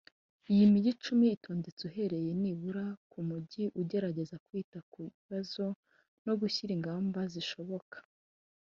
[0.51, 5.65] Iyi migi icumi itondetse uhereye nibura ku mujyi ugerageza kwita ku kibazo
[6.25, 7.97] no gushyiraho ingamba zishoboka